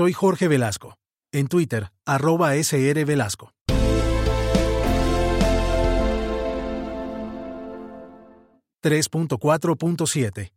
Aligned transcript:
Soy 0.00 0.14
Jorge 0.14 0.48
Velasco. 0.48 0.96
En 1.30 1.46
Twitter, 1.46 1.92
arroba 2.06 2.56
SR 2.56 3.04
Velasco. 3.04 3.52
(3.4.7) 8.82 10.52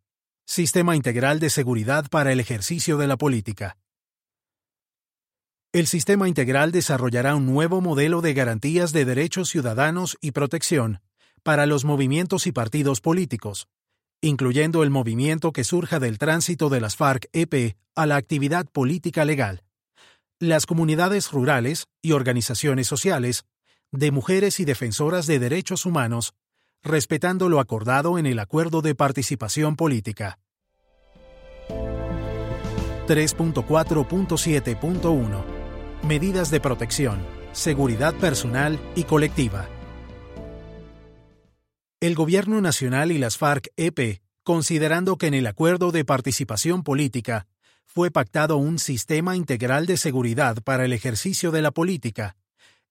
Sistema 0.45 0.95
Integral 0.95 1.41
de 1.41 1.49
Seguridad 1.49 2.05
para 2.09 2.31
el 2.31 2.39
Ejercicio 2.39 2.97
de 2.97 3.07
la 3.07 3.17
Política. 3.17 3.75
El 5.73 5.87
Sistema 5.87 6.29
Integral 6.29 6.71
desarrollará 6.71 7.35
un 7.35 7.45
nuevo 7.45 7.81
modelo 7.81 8.21
de 8.21 8.33
garantías 8.33 8.93
de 8.93 9.03
derechos 9.03 9.49
ciudadanos 9.49 10.17
y 10.21 10.31
protección 10.31 11.01
para 11.43 11.65
los 11.65 11.83
movimientos 11.83 12.47
y 12.47 12.53
partidos 12.53 13.01
políticos, 13.01 13.67
incluyendo 14.23 14.81
el 14.83 14.89
movimiento 14.89 15.51
que 15.51 15.65
surja 15.65 15.99
del 15.99 16.17
tránsito 16.17 16.69
de 16.69 16.79
las 16.79 16.95
FARC-EP 16.95 17.75
a 17.93 18.05
la 18.05 18.15
actividad 18.15 18.65
política 18.65 19.25
legal, 19.25 19.65
las 20.39 20.65
comunidades 20.65 21.29
rurales 21.31 21.87
y 22.01 22.13
organizaciones 22.13 22.87
sociales, 22.87 23.43
de 23.91 24.11
mujeres 24.11 24.61
y 24.61 24.65
defensoras 24.65 25.27
de 25.27 25.39
derechos 25.39 25.85
humanos, 25.85 26.33
respetando 26.81 27.49
lo 27.49 27.59
acordado 27.59 28.17
en 28.17 28.25
el 28.25 28.39
Acuerdo 28.39 28.81
de 28.81 28.95
Participación 28.95 29.75
Política. 29.75 30.39
3.4.7.1 33.07 35.43
Medidas 36.07 36.49
de 36.49 36.61
protección, 36.61 37.19
seguridad 37.51 38.13
personal 38.15 38.79
y 38.95 39.03
colectiva. 39.03 39.67
El 42.03 42.15
Gobierno 42.15 42.59
Nacional 42.59 43.13
y 43.13 43.17
las 43.17 43.37
FARC-EP, 43.37 44.21
considerando 44.43 45.17
que 45.17 45.27
en 45.27 45.33
el 45.33 45.47
Acuerdo 45.47 45.91
de 45.91 46.05
Participación 46.05 46.83
Política 46.83 47.47
fue 47.85 48.11
pactado 48.11 48.57
un 48.57 48.79
sistema 48.79 49.35
integral 49.35 49.85
de 49.85 49.97
seguridad 49.97 50.61
para 50.63 50.85
el 50.85 50.93
ejercicio 50.93 51.51
de 51.51 51.61
la 51.61 51.71
política, 51.71 52.35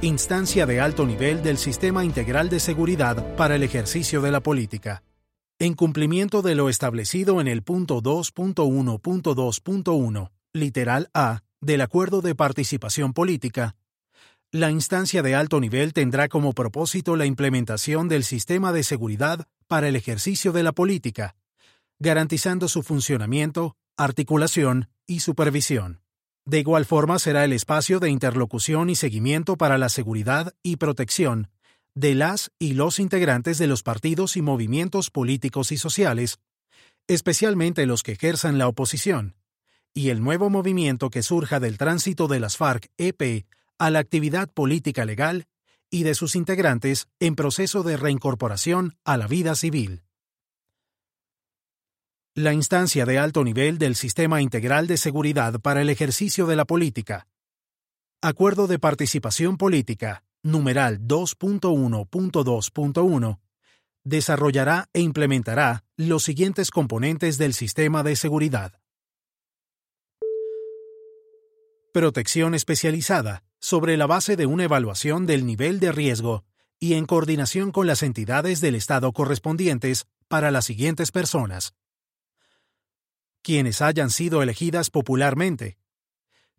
Instancia 0.00 0.64
de 0.64 0.80
alto 0.80 1.04
nivel 1.04 1.42
del 1.42 1.58
Sistema 1.58 2.04
Integral 2.04 2.48
de 2.48 2.60
Seguridad 2.60 3.34
para 3.34 3.56
el 3.56 3.64
ejercicio 3.64 4.20
de 4.20 4.30
la 4.30 4.40
política. 4.40 5.02
En 5.58 5.74
cumplimiento 5.74 6.40
de 6.40 6.54
lo 6.54 6.68
establecido 6.68 7.40
en 7.40 7.48
el 7.48 7.64
punto 7.64 8.00
2.1.2.1, 8.00 10.30
literal 10.52 11.10
A, 11.14 11.42
del 11.60 11.80
Acuerdo 11.80 12.20
de 12.20 12.36
Participación 12.36 13.12
Política, 13.12 13.74
la 14.52 14.70
instancia 14.70 15.20
de 15.20 15.34
alto 15.34 15.58
nivel 15.58 15.92
tendrá 15.92 16.28
como 16.28 16.52
propósito 16.52 17.16
la 17.16 17.26
implementación 17.26 18.06
del 18.06 18.22
sistema 18.22 18.72
de 18.72 18.84
seguridad 18.84 19.48
para 19.66 19.88
el 19.88 19.96
ejercicio 19.96 20.52
de 20.52 20.62
la 20.62 20.70
política, 20.70 21.34
garantizando 21.98 22.68
su 22.68 22.84
funcionamiento, 22.84 23.74
articulación 23.96 24.90
y 25.08 25.18
supervisión. 25.20 26.02
De 26.48 26.60
igual 26.60 26.86
forma 26.86 27.18
será 27.18 27.44
el 27.44 27.52
espacio 27.52 28.00
de 28.00 28.08
interlocución 28.08 28.88
y 28.88 28.94
seguimiento 28.94 29.56
para 29.58 29.76
la 29.76 29.90
seguridad 29.90 30.54
y 30.62 30.76
protección 30.76 31.50
de 31.94 32.14
las 32.14 32.52
y 32.58 32.72
los 32.72 33.00
integrantes 33.00 33.58
de 33.58 33.66
los 33.66 33.82
partidos 33.82 34.34
y 34.34 34.40
movimientos 34.40 35.10
políticos 35.10 35.72
y 35.72 35.76
sociales, 35.76 36.38
especialmente 37.06 37.84
los 37.84 38.02
que 38.02 38.12
ejerzan 38.12 38.56
la 38.56 38.66
oposición, 38.66 39.36
y 39.92 40.08
el 40.08 40.22
nuevo 40.22 40.48
movimiento 40.48 41.10
que 41.10 41.22
surja 41.22 41.60
del 41.60 41.76
tránsito 41.76 42.28
de 42.28 42.40
las 42.40 42.56
FARC-EP 42.56 43.44
a 43.78 43.90
la 43.90 43.98
actividad 43.98 44.50
política 44.50 45.04
legal 45.04 45.48
y 45.90 46.04
de 46.04 46.14
sus 46.14 46.34
integrantes 46.34 47.08
en 47.20 47.34
proceso 47.34 47.82
de 47.82 47.98
reincorporación 47.98 48.96
a 49.04 49.18
la 49.18 49.26
vida 49.26 49.54
civil 49.54 50.02
la 52.38 52.52
instancia 52.52 53.04
de 53.04 53.18
alto 53.18 53.42
nivel 53.42 53.78
del 53.78 53.96
Sistema 53.96 54.40
Integral 54.40 54.86
de 54.86 54.96
Seguridad 54.96 55.58
para 55.60 55.82
el 55.82 55.90
ejercicio 55.90 56.46
de 56.46 56.54
la 56.54 56.64
política. 56.64 57.26
Acuerdo 58.22 58.68
de 58.68 58.78
Participación 58.78 59.56
Política, 59.56 60.22
numeral 60.44 61.00
2.1.2.1, 61.00 63.40
desarrollará 64.04 64.88
e 64.92 65.00
implementará 65.00 65.82
los 65.96 66.22
siguientes 66.22 66.70
componentes 66.70 67.38
del 67.38 67.54
sistema 67.54 68.04
de 68.04 68.14
seguridad. 68.14 68.78
Protección 71.92 72.54
especializada, 72.54 73.42
sobre 73.58 73.96
la 73.96 74.06
base 74.06 74.36
de 74.36 74.46
una 74.46 74.62
evaluación 74.62 75.26
del 75.26 75.44
nivel 75.44 75.80
de 75.80 75.90
riesgo 75.90 76.44
y 76.78 76.94
en 76.94 77.06
coordinación 77.06 77.72
con 77.72 77.88
las 77.88 78.04
entidades 78.04 78.60
del 78.60 78.76
Estado 78.76 79.12
correspondientes 79.12 80.06
para 80.28 80.52
las 80.52 80.66
siguientes 80.66 81.10
personas 81.10 81.74
quienes 83.42 83.82
hayan 83.82 84.10
sido 84.10 84.42
elegidas 84.42 84.90
popularmente, 84.90 85.78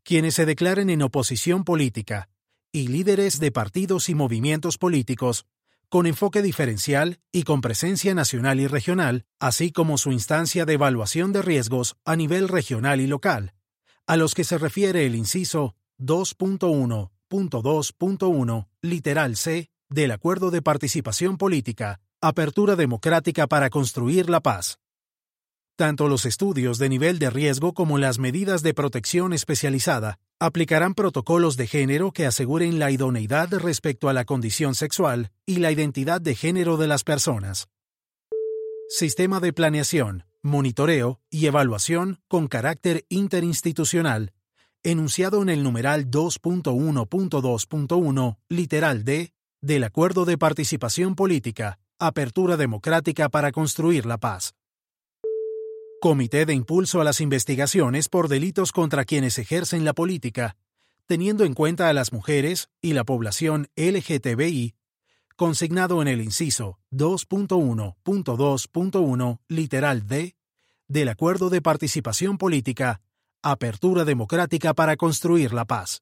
quienes 0.03 0.35
se 0.35 0.45
declaren 0.45 0.90
en 0.90 1.01
oposición 1.01 1.63
política, 1.63 2.29
y 2.72 2.88
líderes 2.88 3.40
de 3.40 3.51
partidos 3.51 4.09
y 4.09 4.16
movimientos 4.16 4.78
políticos, 4.78 5.45
con 5.89 6.06
enfoque 6.06 6.41
diferencial 6.41 7.19
y 7.31 7.44
con 7.44 7.62
presencia 7.62 8.13
nacional 8.13 8.59
y 8.59 8.68
regional, 8.68 9.23
así 9.39 9.72
como 9.72 9.97
su 9.97 10.12
instancia 10.12 10.66
de 10.66 10.73
evaluación 10.73 11.31
de 11.34 11.41
riesgos 11.41 11.95
a 12.06 12.16
nivel 12.16 12.47
regional 12.47 13.01
y 13.01 13.07
local, 13.07 13.56
a 14.06 14.16
los 14.16 14.35
que 14.35 14.44
se 14.44 14.59
refiere 14.59 15.07
el 15.07 15.16
inciso 15.16 15.75
2.1.2.1, 16.00 18.68
literal 18.81 19.35
C, 19.35 19.72
del 19.89 20.12
Acuerdo 20.12 20.51
de 20.51 20.62
Participación 20.62 21.38
Política, 21.38 22.00
Apertura 22.22 22.75
Democrática 22.75 23.47
para 23.47 23.72
Construir 23.72 24.29
la 24.29 24.41
Paz. 24.41 24.78
Tanto 25.79 26.09
los 26.09 26.25
estudios 26.25 26.78
de 26.78 26.90
nivel 26.90 27.19
de 27.19 27.29
riesgo 27.29 27.73
como 27.73 27.97
las 27.97 28.19
medidas 28.19 28.63
de 28.63 28.73
protección 28.73 29.31
especializada 29.31 30.19
aplicarán 30.38 30.94
protocolos 30.94 31.56
de 31.56 31.67
género 31.67 32.12
que 32.12 32.25
aseguren 32.25 32.79
la 32.79 32.91
idoneidad 32.91 33.47
respecto 33.53 34.09
a 34.09 34.13
la 34.13 34.25
condición 34.25 34.75
sexual 34.75 35.31
y 35.45 35.59
la 35.59 35.72
identidad 35.72 36.19
de 36.19 36.35
género 36.35 36.75
de 36.75 36.88
las 36.88 37.06
personas. 37.06 37.69
Sistema 38.89 39.39
de 39.39 39.53
planeación, 39.53 40.25
monitoreo 40.41 41.22
y 41.29 41.45
evaluación 41.45 42.19
con 42.28 42.50
carácter 42.50 43.06
interinstitucional, 43.07 44.34
enunciado 44.84 45.41
en 45.41 45.47
el 45.47 45.63
numeral 45.63 46.12
2.1.2.1, 46.12 48.38
literal 48.50 49.06
D, 49.06 49.31
del 49.62 49.85
Acuerdo 49.85 50.25
de 50.25 50.38
Participación 50.38 51.16
Política, 51.16 51.79
Apertura 52.00 52.57
Democrática 52.57 53.29
para 53.29 53.53
Construir 53.53 54.06
la 54.06 54.18
Paz. 54.18 54.56
Comité 56.02 56.46
de 56.46 56.54
Impulso 56.54 57.02
a 57.02 57.04
las 57.04 57.20
Investigaciones 57.20 58.07
por 58.07 58.30
Delitos 58.30 58.72
contra 58.72 59.04
quienes 59.04 59.38
ejercen 59.38 59.84
la 59.84 59.92
política, 59.92 60.56
teniendo 61.07 61.44
en 61.44 61.54
cuenta 61.54 61.90
a 61.90 61.94
las 61.94 62.13
mujeres 62.13 62.69
y 62.81 62.94
la 62.94 63.04
población 63.04 63.68
LGTBI, 63.75 64.75
consignado 65.36 66.01
en 66.01 66.07
el 66.07 66.22
inciso 66.22 66.80
2.1.2.1, 66.94 69.40
literal 69.50 70.07
D, 70.07 70.38
del 70.88 71.10
Acuerdo 71.10 71.50
de 71.50 71.62
Participación 71.62 72.38
Política, 72.38 73.02
Apertura 73.42 74.06
Democrática 74.06 74.74
para 74.74 74.95
Construir 74.95 75.52
la 75.52 75.66
Paz. 75.66 76.02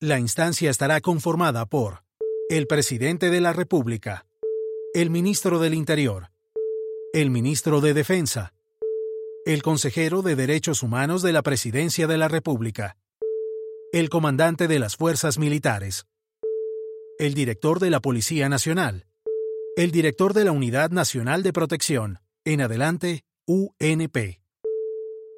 La 0.00 0.18
instancia 0.18 0.70
estará 0.70 1.00
conformada 1.00 1.66
por 1.66 2.02
el 2.48 2.66
Presidente 2.66 3.30
de 3.30 3.40
la 3.40 3.52
República, 3.52 4.26
el 4.92 5.08
Ministro 5.08 5.60
del 5.60 5.74
Interior, 5.74 6.32
el 7.12 7.30
Ministro 7.30 7.80
de 7.80 7.94
Defensa, 7.94 8.54
el 9.46 9.62
consejero 9.62 10.20
de 10.20 10.36
Derechos 10.36 10.82
Humanos 10.82 11.22
de 11.22 11.32
la 11.32 11.42
Presidencia 11.42 12.06
de 12.06 12.18
la 12.18 12.28
República, 12.28 12.98
el 13.92 14.10
comandante 14.10 14.68
de 14.68 14.78
las 14.78 14.96
Fuerzas 14.96 15.38
Militares, 15.38 16.06
el 17.18 17.32
director 17.32 17.80
de 17.80 17.88
la 17.88 18.00
Policía 18.00 18.50
Nacional, 18.50 19.06
el 19.76 19.92
director 19.92 20.34
de 20.34 20.44
la 20.44 20.52
Unidad 20.52 20.90
Nacional 20.90 21.42
de 21.42 21.54
Protección, 21.54 22.18
en 22.44 22.60
adelante, 22.60 23.24
UNP. 23.46 24.40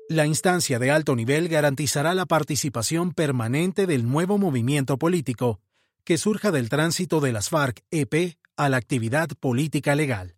La 0.09 0.27
instancia 0.27 0.81
de 0.81 0.91
alto 0.91 1.15
nivel 1.15 1.49
garantizará 1.49 2.13
la 2.15 2.27
participación 2.27 3.13
permanente 3.13 3.87
del 3.87 4.09
nuevo 4.09 4.37
movimiento 4.37 4.99
político 4.99 5.61
que 6.05 6.19
surja 6.19 6.51
del 6.51 6.69
tránsito 6.69 7.21
de 7.21 7.33
las 7.33 7.51
FARC-EP 7.51 8.37
a 8.57 8.69
la 8.69 8.79
actividad 8.79 9.29
política 9.39 9.95
legal. 9.95 10.35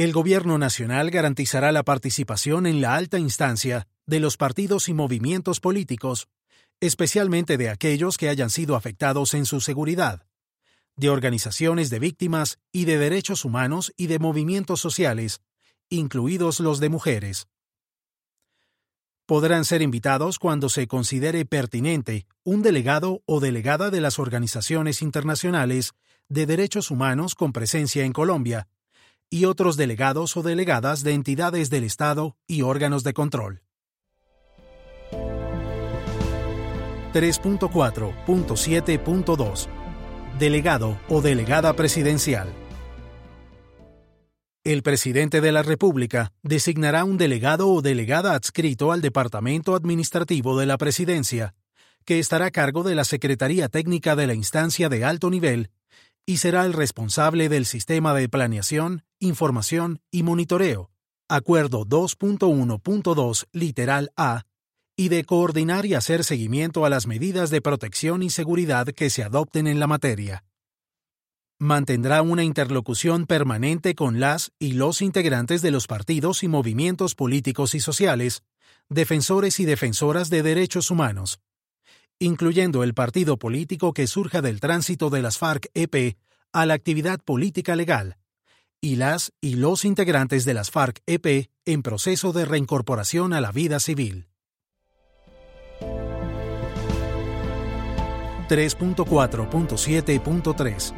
El 0.00 0.14
Gobierno 0.14 0.56
Nacional 0.56 1.10
garantizará 1.10 1.72
la 1.72 1.82
participación 1.82 2.66
en 2.66 2.80
la 2.80 2.94
alta 2.94 3.18
instancia 3.18 3.86
de 4.06 4.18
los 4.18 4.38
partidos 4.38 4.88
y 4.88 4.94
movimientos 4.94 5.60
políticos, 5.60 6.26
especialmente 6.80 7.58
de 7.58 7.68
aquellos 7.68 8.16
que 8.16 8.30
hayan 8.30 8.48
sido 8.48 8.76
afectados 8.76 9.34
en 9.34 9.44
su 9.44 9.60
seguridad, 9.60 10.24
de 10.96 11.10
organizaciones 11.10 11.90
de 11.90 11.98
víctimas 11.98 12.58
y 12.72 12.86
de 12.86 12.96
derechos 12.96 13.44
humanos 13.44 13.92
y 13.98 14.06
de 14.06 14.18
movimientos 14.18 14.80
sociales, 14.80 15.42
incluidos 15.90 16.60
los 16.60 16.80
de 16.80 16.88
mujeres. 16.88 17.48
Podrán 19.26 19.66
ser 19.66 19.82
invitados 19.82 20.38
cuando 20.38 20.70
se 20.70 20.86
considere 20.86 21.44
pertinente 21.44 22.26
un 22.42 22.62
delegado 22.62 23.22
o 23.26 23.38
delegada 23.38 23.90
de 23.90 24.00
las 24.00 24.18
organizaciones 24.18 25.02
internacionales 25.02 25.92
de 26.30 26.46
derechos 26.46 26.90
humanos 26.90 27.34
con 27.34 27.52
presencia 27.52 28.06
en 28.06 28.14
Colombia, 28.14 28.66
y 29.30 29.44
otros 29.44 29.76
delegados 29.76 30.36
o 30.36 30.42
delegadas 30.42 31.04
de 31.04 31.12
entidades 31.12 31.70
del 31.70 31.84
Estado 31.84 32.36
y 32.46 32.62
órganos 32.62 33.04
de 33.04 33.12
control. 33.14 33.62
3.4.7.2 37.12 39.68
Delegado 40.38 40.98
o 41.08 41.22
delegada 41.22 41.74
presidencial. 41.74 42.52
El 44.62 44.82
presidente 44.82 45.40
de 45.40 45.52
la 45.52 45.62
República 45.62 46.32
designará 46.42 47.04
un 47.04 47.16
delegado 47.16 47.68
o 47.68 47.82
delegada 47.82 48.34
adscrito 48.34 48.92
al 48.92 49.00
Departamento 49.00 49.74
Administrativo 49.74 50.58
de 50.58 50.66
la 50.66 50.76
Presidencia, 50.76 51.54
que 52.04 52.18
estará 52.18 52.46
a 52.46 52.50
cargo 52.50 52.82
de 52.82 52.94
la 52.94 53.04
Secretaría 53.04 53.68
Técnica 53.68 54.16
de 54.16 54.26
la 54.26 54.34
instancia 54.34 54.88
de 54.88 55.04
alto 55.04 55.30
nivel 55.30 55.70
y 56.26 56.36
será 56.36 56.64
el 56.64 56.74
responsable 56.74 57.48
del 57.48 57.66
sistema 57.66 58.14
de 58.14 58.28
planeación, 58.28 59.04
información 59.20 60.00
y 60.10 60.22
monitoreo, 60.22 60.90
Acuerdo 61.28 61.86
2.1.2 61.86 63.46
literal 63.52 64.10
A, 64.16 64.46
y 64.96 65.10
de 65.10 65.22
coordinar 65.22 65.86
y 65.86 65.94
hacer 65.94 66.24
seguimiento 66.24 66.84
a 66.84 66.90
las 66.90 67.06
medidas 67.06 67.50
de 67.50 67.62
protección 67.62 68.24
y 68.24 68.30
seguridad 68.30 68.88
que 68.88 69.10
se 69.10 69.22
adopten 69.22 69.68
en 69.68 69.78
la 69.78 69.86
materia. 69.86 70.44
Mantendrá 71.60 72.22
una 72.22 72.42
interlocución 72.42 73.26
permanente 73.26 73.94
con 73.94 74.18
las 74.18 74.50
y 74.58 74.72
los 74.72 75.02
integrantes 75.02 75.62
de 75.62 75.70
los 75.70 75.86
partidos 75.86 76.42
y 76.42 76.48
movimientos 76.48 77.14
políticos 77.14 77.76
y 77.76 77.80
sociales, 77.80 78.42
defensores 78.88 79.60
y 79.60 79.66
defensoras 79.66 80.30
de 80.30 80.42
derechos 80.42 80.90
humanos, 80.90 81.38
incluyendo 82.18 82.82
el 82.82 82.92
partido 82.92 83.38
político 83.38 83.92
que 83.92 84.08
surja 84.08 84.42
del 84.42 84.58
tránsito 84.58 85.10
de 85.10 85.22
las 85.22 85.38
FARC-EP 85.38 86.16
a 86.52 86.66
la 86.66 86.74
actividad 86.74 87.20
política 87.20 87.76
legal, 87.76 88.16
y 88.80 88.96
las 88.96 89.32
y 89.40 89.54
los 89.56 89.84
integrantes 89.84 90.44
de 90.44 90.54
las 90.54 90.70
FARC-EP 90.70 91.50
en 91.64 91.82
proceso 91.82 92.32
de 92.32 92.44
reincorporación 92.44 93.32
a 93.32 93.40
la 93.40 93.50
vida 93.52 93.80
civil. 93.80 94.26
3.4.7.3 98.48 100.92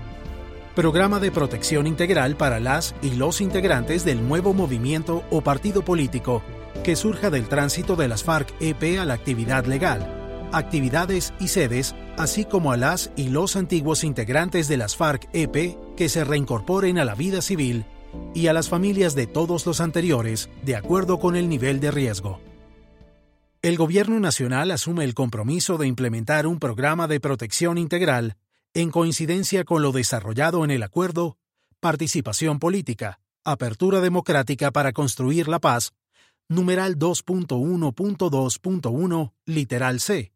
Programa 0.74 1.20
de 1.20 1.30
protección 1.30 1.86
integral 1.86 2.36
para 2.36 2.58
las 2.60 2.94
y 3.02 3.16
los 3.16 3.42
integrantes 3.42 4.06
del 4.06 4.26
nuevo 4.26 4.54
movimiento 4.54 5.22
o 5.30 5.42
partido 5.42 5.84
político 5.84 6.42
que 6.82 6.96
surja 6.96 7.28
del 7.28 7.48
tránsito 7.48 7.94
de 7.96 8.08
las 8.08 8.24
FARC-EP 8.24 8.98
a 8.98 9.04
la 9.04 9.12
actividad 9.14 9.66
legal 9.66 10.22
actividades 10.52 11.32
y 11.40 11.48
sedes, 11.48 11.94
así 12.16 12.44
como 12.44 12.72
a 12.72 12.76
las 12.76 13.10
y 13.16 13.28
los 13.28 13.56
antiguos 13.56 14.04
integrantes 14.04 14.68
de 14.68 14.76
las 14.76 14.96
FARC-EP 14.96 15.76
que 15.96 16.08
se 16.08 16.24
reincorporen 16.24 16.98
a 16.98 17.04
la 17.04 17.14
vida 17.14 17.42
civil 17.42 17.84
y 18.34 18.48
a 18.48 18.52
las 18.52 18.68
familias 18.68 19.14
de 19.14 19.26
todos 19.26 19.66
los 19.66 19.80
anteriores, 19.80 20.50
de 20.64 20.76
acuerdo 20.76 21.18
con 21.18 21.36
el 21.36 21.48
nivel 21.48 21.80
de 21.80 21.90
riesgo. 21.90 22.40
El 23.62 23.76
Gobierno 23.76 24.20
Nacional 24.20 24.70
asume 24.70 25.04
el 25.04 25.14
compromiso 25.14 25.78
de 25.78 25.86
implementar 25.86 26.46
un 26.46 26.58
programa 26.58 27.06
de 27.06 27.20
protección 27.20 27.78
integral 27.78 28.36
en 28.74 28.90
coincidencia 28.90 29.64
con 29.64 29.82
lo 29.82 29.92
desarrollado 29.92 30.64
en 30.64 30.70
el 30.70 30.82
acuerdo 30.82 31.36
Participación 31.78 32.58
Política, 32.58 33.20
Apertura 33.44 34.00
Democrática 34.00 34.70
para 34.70 34.92
Construir 34.92 35.48
la 35.48 35.58
Paz, 35.58 35.92
numeral 36.48 36.98
2.1.2.1, 36.98 39.32
literal 39.46 40.00
C, 40.00 40.32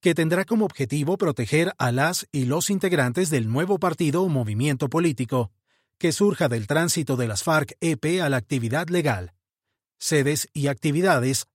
que 0.00 0.14
tendrá 0.14 0.44
como 0.44 0.64
objetivo 0.64 1.18
proteger 1.18 1.72
a 1.78 1.92
las 1.92 2.28
y 2.30 2.44
los 2.44 2.70
integrantes 2.70 3.30
del 3.30 3.48
nuevo 3.48 3.78
partido 3.78 4.22
o 4.22 4.28
movimiento 4.28 4.88
político 4.88 5.50
que 5.98 6.12
surja 6.12 6.48
del 6.48 6.66
tránsito 6.66 7.16
de 7.16 7.26
las 7.26 7.42
FARC-EP 7.42 8.22
a 8.22 8.28
la 8.28 8.36
actividad 8.36 8.88
legal, 8.88 9.34
sedes 9.98 10.48
y 10.52 10.68
actividades, 10.68 11.46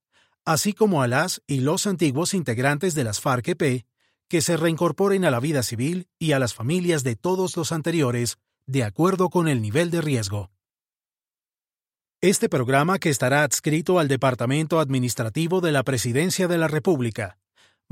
así 0.46 0.74
como 0.74 1.02
a 1.02 1.08
las 1.08 1.42
y 1.48 1.62
los 1.62 1.88
antiguos 1.88 2.34
integrantes 2.34 2.94
de 2.94 3.06
las 3.06 3.22
FARC-EP 3.22 3.86
que 4.28 4.42
se 4.42 4.58
reincorporen 4.58 5.24
a 5.26 5.32
la 5.32 5.40
vida 5.40 5.64
civil 5.64 6.10
y 6.20 6.34
a 6.34 6.40
las 6.40 6.54
familias 6.54 7.04
de 7.04 7.16
todos 7.16 7.56
los 7.56 7.72
anteriores, 7.72 8.38
de 8.66 8.84
acuerdo 8.84 9.30
con 9.30 9.48
el 9.48 9.62
nivel 9.62 9.92
de 9.92 10.02
riesgo. 10.02 10.52
Este 12.20 12.50
programa, 12.50 13.00
que 13.00 13.10
estará 13.10 13.44
adscrito 13.44 14.00
al 14.00 14.08
Departamento 14.08 14.80
Administrativo 14.80 15.62
de 15.62 15.74
la 15.74 15.84
Presidencia 15.84 16.48
de 16.48 16.58
la 16.58 16.70
República, 16.70 17.38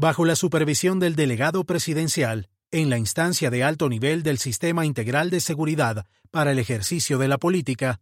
bajo 0.01 0.25
la 0.25 0.35
supervisión 0.35 0.99
del 0.99 1.15
delegado 1.15 1.63
presidencial, 1.63 2.49
en 2.71 2.89
la 2.89 2.97
instancia 2.97 3.51
de 3.51 3.63
alto 3.63 3.87
nivel 3.87 4.23
del 4.23 4.39
Sistema 4.39 4.83
Integral 4.83 5.29
de 5.29 5.39
Seguridad 5.39 6.07
para 6.31 6.53
el 6.53 6.57
ejercicio 6.57 7.19
de 7.19 7.27
la 7.27 7.37
política, 7.37 8.01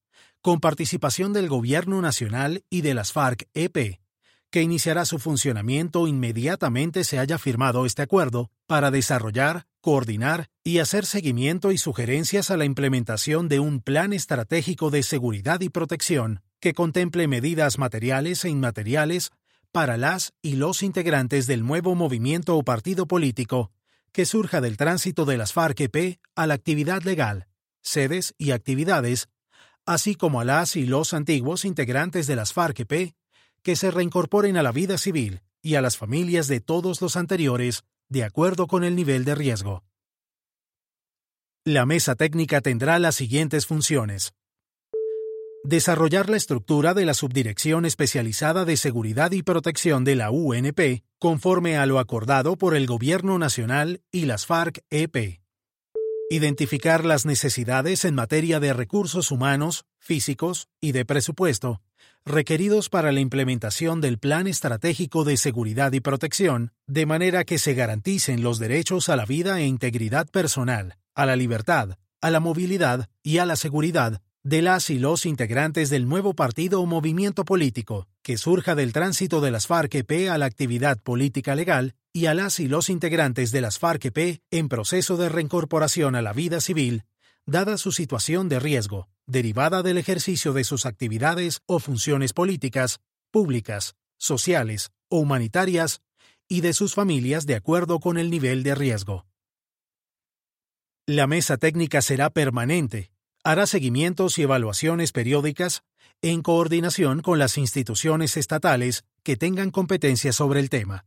con 0.42 0.60
participación 0.60 1.32
del 1.32 1.48
Gobierno 1.48 2.00
Nacional 2.00 2.64
y 2.70 2.80
de 2.80 2.94
las 2.94 3.12
FARC-EP, 3.12 4.00
que 4.50 4.62
iniciará 4.62 5.04
su 5.04 5.18
funcionamiento 5.18 6.08
inmediatamente 6.08 7.04
se 7.04 7.18
haya 7.18 7.38
firmado 7.38 7.86
este 7.86 8.02
acuerdo 8.02 8.50
para 8.66 8.90
desarrollar, 8.90 9.66
coordinar 9.80 10.48
y 10.64 10.78
hacer 10.78 11.06
seguimiento 11.06 11.72
y 11.72 11.78
sugerencias 11.78 12.50
a 12.50 12.56
la 12.56 12.64
implementación 12.64 13.48
de 13.48 13.60
un 13.60 13.80
plan 13.80 14.12
estratégico 14.12 14.90
de 14.90 15.02
seguridad 15.02 15.60
y 15.60 15.68
protección 15.68 16.42
que 16.58 16.74
contemple 16.74 17.28
medidas 17.28 17.78
materiales 17.78 18.44
e 18.44 18.50
inmateriales 18.50 19.30
para 19.72 19.96
las 19.96 20.32
y 20.42 20.56
los 20.56 20.82
integrantes 20.82 21.46
del 21.46 21.64
nuevo 21.64 21.94
movimiento 21.94 22.56
o 22.56 22.64
partido 22.64 23.06
político 23.06 23.70
que 24.12 24.26
surja 24.26 24.60
del 24.60 24.76
tránsito 24.76 25.24
de 25.24 25.36
las 25.36 25.52
FARC-EP 25.52 26.18
a 26.34 26.46
la 26.48 26.54
actividad 26.54 27.02
legal, 27.02 27.46
sedes 27.80 28.34
y 28.36 28.50
actividades, 28.50 29.28
así 29.86 30.14
como 30.14 30.40
a 30.40 30.44
las 30.44 30.76
y 30.76 30.86
los 30.86 31.14
antiguos 31.14 31.64
integrantes 31.64 32.26
de 32.26 32.36
las 32.36 32.52
FARC-EP 32.52 33.14
que 33.62 33.76
se 33.76 33.90
reincorporen 33.90 34.56
a 34.56 34.62
la 34.62 34.72
vida 34.72 34.98
civil 34.98 35.42
y 35.62 35.74
a 35.74 35.82
las 35.82 35.96
familias 35.96 36.48
de 36.48 36.60
todos 36.60 37.00
los 37.00 37.16
anteriores 37.16 37.84
de 38.08 38.24
acuerdo 38.24 38.66
con 38.66 38.84
el 38.84 38.96
nivel 38.96 39.24
de 39.24 39.34
riesgo. 39.34 39.84
La 41.64 41.84
mesa 41.86 42.14
técnica 42.14 42.60
tendrá 42.60 42.98
las 42.98 43.14
siguientes 43.14 43.66
funciones. 43.66 44.32
Desarrollar 45.62 46.30
la 46.30 46.38
estructura 46.38 46.94
de 46.94 47.04
la 47.04 47.12
Subdirección 47.12 47.84
Especializada 47.84 48.64
de 48.64 48.78
Seguridad 48.78 49.32
y 49.32 49.42
Protección 49.42 50.04
de 50.04 50.16
la 50.16 50.30
UNP 50.30 51.04
conforme 51.18 51.76
a 51.76 51.84
lo 51.84 51.98
acordado 51.98 52.56
por 52.56 52.74
el 52.74 52.86
Gobierno 52.86 53.38
Nacional 53.38 54.00
y 54.10 54.24
las 54.24 54.46
FARC-EP. 54.46 55.39
Identificar 56.32 57.04
las 57.04 57.26
necesidades 57.26 58.04
en 58.04 58.14
materia 58.14 58.60
de 58.60 58.72
recursos 58.72 59.32
humanos, 59.32 59.84
físicos 59.98 60.68
y 60.80 60.92
de 60.92 61.04
presupuesto 61.04 61.82
requeridos 62.24 62.88
para 62.88 63.10
la 63.10 63.18
implementación 63.18 64.00
del 64.00 64.18
Plan 64.18 64.46
Estratégico 64.46 65.24
de 65.24 65.36
Seguridad 65.36 65.90
y 65.92 65.98
Protección, 65.98 66.70
de 66.86 67.04
manera 67.04 67.42
que 67.42 67.58
se 67.58 67.74
garanticen 67.74 68.44
los 68.44 68.60
derechos 68.60 69.08
a 69.08 69.16
la 69.16 69.24
vida 69.24 69.58
e 69.58 69.66
integridad 69.66 70.28
personal, 70.28 70.98
a 71.16 71.26
la 71.26 71.34
libertad, 71.34 71.96
a 72.20 72.30
la 72.30 72.38
movilidad 72.38 73.08
y 73.24 73.38
a 73.38 73.46
la 73.46 73.56
seguridad 73.56 74.20
de 74.42 74.62
las 74.62 74.88
y 74.88 74.98
los 74.98 75.26
integrantes 75.26 75.90
del 75.90 76.08
nuevo 76.08 76.34
partido 76.34 76.80
o 76.80 76.86
movimiento 76.86 77.44
político, 77.44 78.06
que 78.22 78.38
surja 78.38 78.74
del 78.74 78.92
tránsito 78.92 79.40
de 79.40 79.50
las 79.50 79.66
FARC-EP 79.66 80.30
a 80.30 80.38
la 80.38 80.46
actividad 80.46 80.98
política 81.00 81.54
legal, 81.54 81.94
y 82.12 82.26
a 82.26 82.34
las 82.34 82.58
y 82.58 82.66
los 82.66 82.90
integrantes 82.90 83.52
de 83.52 83.60
las 83.60 83.78
FARC-EP 83.78 84.42
en 84.50 84.68
proceso 84.68 85.16
de 85.16 85.28
reincorporación 85.28 86.16
a 86.16 86.22
la 86.22 86.32
vida 86.32 86.60
civil, 86.60 87.04
dada 87.46 87.78
su 87.78 87.92
situación 87.92 88.48
de 88.48 88.58
riesgo, 88.58 89.08
derivada 89.26 89.82
del 89.82 89.98
ejercicio 89.98 90.52
de 90.52 90.64
sus 90.64 90.86
actividades 90.86 91.60
o 91.66 91.78
funciones 91.78 92.32
políticas, 92.32 93.00
públicas, 93.30 93.94
sociales 94.18 94.90
o 95.08 95.18
humanitarias, 95.18 96.02
y 96.48 96.62
de 96.62 96.72
sus 96.72 96.94
familias 96.94 97.46
de 97.46 97.54
acuerdo 97.54 98.00
con 98.00 98.18
el 98.18 98.28
nivel 98.28 98.64
de 98.64 98.74
riesgo. 98.74 99.24
La 101.06 101.28
mesa 101.28 101.56
técnica 101.56 102.02
será 102.02 102.30
permanente, 102.30 103.12
hará 103.44 103.66
seguimientos 103.66 104.36
y 104.38 104.42
evaluaciones 104.42 105.12
periódicas 105.12 105.84
en 106.22 106.42
coordinación 106.42 107.22
con 107.22 107.38
las 107.38 107.56
instituciones 107.56 108.36
estatales 108.36 109.04
que 109.22 109.36
tengan 109.36 109.70
competencia 109.70 110.32
sobre 110.32 110.58
el 110.60 110.70
tema. 110.70 111.06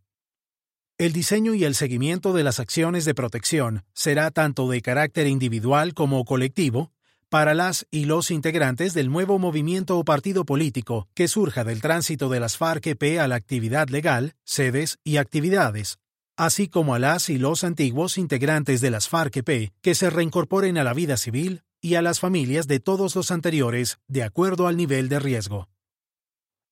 El 1.00 1.12
diseño 1.12 1.56
y 1.56 1.64
el 1.64 1.74
seguimiento 1.74 2.34
de 2.34 2.44
las 2.44 2.60
acciones 2.60 3.04
de 3.04 3.16
protección 3.16 3.84
será 3.94 4.30
tanto 4.30 4.70
de 4.70 4.84
carácter 4.84 5.26
individual 5.26 5.96
como 5.96 6.24
colectivo 6.24 6.92
para 7.30 7.56
las 7.56 7.88
y 7.90 8.06
los 8.06 8.30
integrantes 8.30 8.94
del 8.94 9.10
nuevo 9.10 9.40
movimiento 9.40 9.98
o 9.98 10.06
partido 10.06 10.46
político 10.46 11.08
que 11.16 11.28
surja 11.28 11.64
del 11.64 11.82
tránsito 11.82 12.30
de 12.30 12.40
las 12.40 12.58
FARC-EP 12.60 13.20
a 13.20 13.28
la 13.28 13.34
actividad 13.34 13.88
legal, 13.90 14.36
sedes 14.44 15.00
y 15.04 15.18
actividades, 15.18 15.98
así 16.38 16.68
como 16.68 16.94
a 16.94 17.00
las 17.00 17.28
y 17.30 17.40
los 17.40 17.64
antiguos 17.64 18.20
integrantes 18.20 18.80
de 18.80 18.92
las 18.92 19.10
FARC-EP 19.10 19.72
que 19.82 19.96
se 19.96 20.12
reincorporen 20.12 20.78
a 20.78 20.84
la 20.84 20.94
vida 20.94 21.18
civil 21.18 21.64
y 21.82 21.96
a 21.96 22.04
las 22.04 22.20
familias 22.20 22.68
de 22.68 22.80
todos 22.80 23.16
los 23.16 23.32
anteriores 23.32 23.98
de 24.08 24.22
acuerdo 24.22 24.68
al 24.68 24.78
nivel 24.78 25.10
de 25.10 25.18
riesgo 25.18 25.70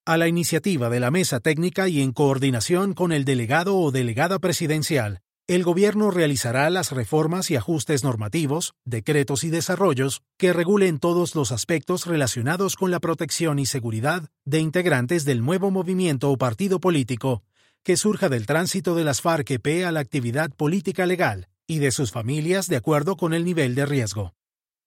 a 0.05 0.17
la 0.17 0.27
iniciativa 0.27 0.89
de 0.89 1.00
la 1.00 1.12
mesa 1.12 1.39
técnica 1.39 1.88
y 1.88 2.01
en 2.01 2.12
coordinación 2.12 2.93
con 2.93 3.12
el 3.12 3.24
delegado 3.24 3.77
o 3.77 3.91
delegada 3.91 4.39
presidencial, 4.39 5.22
el 5.48 5.63
Gobierno 5.63 6.12
realizará 6.12 6.70
las 6.70 6.91
reformas 6.91 7.51
y 7.51 7.55
ajustes 7.55 8.03
normativos, 8.03 8.74
decretos 8.84 9.43
y 9.43 9.50
desarrollos 9.50 10.22
que 10.38 10.53
regulen 10.53 10.98
todos 10.98 11.36
los 11.36 11.51
aspectos 11.51 12.05
relacionados 12.05 12.75
con 12.75 12.89
la 12.89 13.00
protección 13.00 13.60
y 13.60 13.65
seguridad 13.65 14.29
de 14.46 14.60
integrantes 14.60 15.25
del 15.25 15.43
nuevo 15.43 15.70
movimiento 15.70 16.31
o 16.31 16.38
partido 16.38 16.79
político 16.79 17.43
que 17.84 17.98
surja 17.98 18.29
del 18.29 18.46
tránsito 18.46 18.96
de 18.96 19.03
las 19.03 19.22
FARC-EP 19.22 19.86
a 19.86 19.91
la 19.91 20.00
actividad 20.00 20.51
política 20.51 21.05
legal 21.05 21.48
y 21.67 21.79
de 21.79 21.91
sus 21.91 22.12
familias 22.12 22.67
de 22.67 22.77
acuerdo 22.77 23.17
con 23.17 23.34
el 23.34 23.43
nivel 23.43 23.75
de 23.75 23.86
riesgo. 23.86 24.34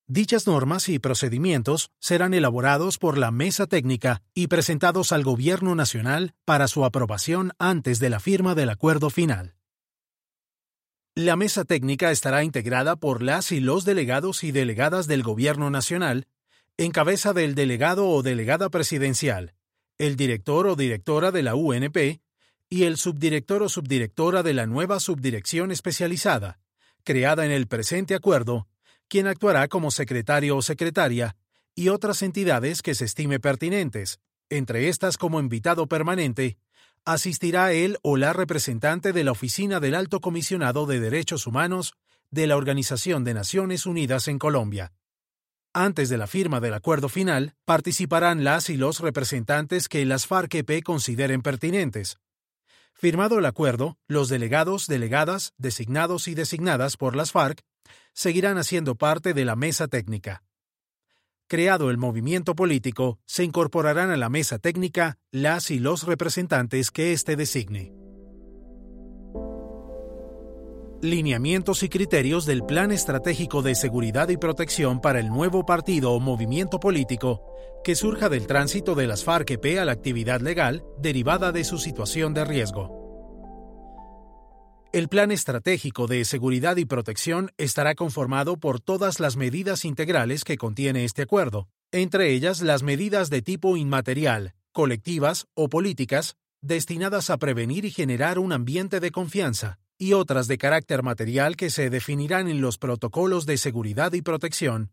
Dichas 0.07 0.47
normas 0.47 0.91
y 0.91 0.99
procedimientos 0.99 1.91
serán 1.99 2.35
elaborados 2.35 2.99
por 2.99 3.17
la 3.17 3.31
Mesa 3.31 3.67
Técnica 3.67 4.21
y 4.35 4.49
presentados 4.49 5.13
al 5.13 5.23
Gobierno 5.23 5.75
Nacional 5.75 6.35
para 6.45 6.69
su 6.69 6.85
aprobación 6.85 7.53
antes 7.59 8.01
de 8.01 8.11
la 8.11 8.21
firma 8.21 8.55
del 8.55 8.69
acuerdo 8.69 9.09
final. 9.09 9.57
La 11.15 11.37
Mesa 11.37 11.65
Técnica 11.65 12.11
estará 12.11 12.45
integrada 12.45 12.97
por 12.97 13.23
las 13.23 13.51
y 13.51 13.61
los 13.61 13.87
delegados 13.87 14.45
y 14.45 14.53
delegadas 14.53 15.07
del 15.07 15.23
Gobierno 15.23 15.71
Nacional, 15.71 16.27
en 16.77 16.91
cabeza 16.91 17.33
del 17.33 17.55
delegado 17.55 18.07
o 18.11 18.23
delegada 18.23 18.69
presidencial, 18.69 19.55
el 19.97 20.17
director 20.17 20.67
o 20.67 20.77
directora 20.77 21.31
de 21.31 21.43
la 21.43 21.55
UNP 21.55 22.21
y 22.69 22.83
el 22.83 22.99
subdirector 22.99 23.63
o 23.63 23.71
subdirectora 23.71 24.43
de 24.43 24.53
la 24.53 24.67
nueva 24.67 25.01
subdirección 25.01 25.71
especializada, 25.71 26.61
creada 27.05 27.47
en 27.47 27.53
el 27.53 27.69
presente 27.69 28.15
acuerdo 28.15 28.69
quien 29.15 29.29
actuará 29.29 29.69
como 29.69 29.93
secretario 29.93 30.57
o 30.57 30.63
secretaria, 30.63 31.37
y 31.77 31.89
otras 31.89 32.21
entidades 32.23 32.83
que 32.83 32.97
se 32.97 33.05
estime 33.05 33.39
pertinentes, 33.39 34.19
entre 34.51 34.89
estas 34.89 35.19
como 35.19 35.39
invitado 35.39 35.87
permanente, 35.87 36.59
asistirá 37.05 37.73
él 37.73 37.97
o 38.03 38.17
la 38.17 38.33
representante 38.33 39.13
de 39.13 39.23
la 39.23 39.31
Oficina 39.31 39.79
del 39.79 39.95
Alto 39.95 40.21
Comisionado 40.21 40.87
de 40.87 40.99
Derechos 40.99 41.47
Humanos 41.47 41.95
de 42.33 42.49
la 42.49 42.57
Organización 42.57 43.23
de 43.23 43.35
Naciones 43.35 43.87
Unidas 43.87 44.27
en 44.27 44.41
Colombia. 44.41 44.93
Antes 45.73 46.09
de 46.09 46.19
la 46.19 46.27
firma 46.27 46.59
del 46.59 46.75
acuerdo 46.75 47.09
final, 47.09 47.55
participarán 47.65 48.43
las 48.43 48.69
y 48.69 48.77
los 48.77 48.99
representantes 48.99 49.87
que 49.87 50.05
las 50.05 50.27
FARC-EP 50.27 50.83
consideren 50.83 51.41
pertinentes. 51.41 52.19
Firmado 52.95 53.39
el 53.39 53.47
acuerdo, 53.47 53.97
los 54.09 54.29
delegados, 54.29 54.89
delegadas, 54.89 55.53
designados 55.57 56.27
y 56.27 56.35
designadas 56.35 56.97
por 56.97 57.15
las 57.15 57.31
FARC 57.31 57.63
seguirán 58.13 58.59
haciendo 58.59 58.95
parte 58.95 59.35
de 59.35 59.45
la 59.45 59.57
mesa 59.57 59.89
técnica. 59.89 60.43
Creado 61.47 61.91
el 61.91 61.99
movimiento 61.99 62.55
político, 62.55 63.19
se 63.27 63.45
incorporarán 63.45 64.11
a 64.11 64.17
la 64.17 64.31
mesa 64.31 64.59
técnica 64.59 65.19
las 65.31 65.71
y 65.71 65.79
los 65.79 66.05
representantes 66.05 66.91
que 66.91 67.13
éste 67.13 67.37
designe. 67.37 67.93
Lineamientos 71.03 71.83
y 71.83 71.91
criterios 71.91 72.47
del 72.47 72.65
Plan 72.65 72.91
Estratégico 72.91 73.61
de 73.61 73.75
Seguridad 73.75 74.31
y 74.31 74.39
Protección 74.39 75.03
para 75.03 75.21
el 75.21 75.29
nuevo 75.29 75.67
partido 75.67 76.13
o 76.13 76.21
movimiento 76.21 76.81
político 76.81 77.43
que 77.85 77.95
surja 77.95 78.31
del 78.31 78.47
tránsito 78.47 78.95
de 78.95 79.07
las 79.07 79.23
FARC-EP 79.23 79.79
a 79.79 79.85
la 79.85 79.93
actividad 79.93 80.41
legal 80.41 80.83
derivada 80.99 81.53
de 81.53 81.65
su 81.65 81.77
situación 81.77 82.33
de 82.33 82.47
riesgo. 82.47 83.04
El 84.95 85.09
Plan 85.09 85.33
Estratégico 85.33 86.07
de 86.07 86.25
Seguridad 86.25 86.77
y 86.77 86.85
Protección 86.85 87.51
estará 87.59 87.97
conformado 87.97 88.59
por 88.59 88.79
todas 88.79 89.19
las 89.19 89.37
medidas 89.37 89.85
integrales 89.85 90.45
que 90.45 90.57
contiene 90.57 91.05
este 91.05 91.23
acuerdo, 91.23 91.67
entre 91.91 92.31
ellas 92.31 92.63
las 92.63 92.85
medidas 92.85 93.29
de 93.29 93.43
tipo 93.43 93.77
inmaterial, 93.77 94.55
colectivas 94.71 95.49
o 95.55 95.69
políticas, 95.69 96.37
destinadas 96.61 97.29
a 97.31 97.39
prevenir 97.39 97.85
y 97.85 97.91
generar 97.91 98.39
un 98.39 98.53
ambiente 98.53 99.01
de 99.01 99.11
confianza, 99.11 99.81
y 99.99 100.13
otras 100.13 100.47
de 100.47 100.59
carácter 100.59 101.03
material 101.03 101.57
que 101.57 101.71
se 101.71 101.91
definirán 101.91 102.47
en 102.47 102.61
los 102.61 102.79
protocolos 102.79 103.47
de 103.47 103.57
seguridad 103.57 104.13
y 104.13 104.23
protección, 104.23 104.93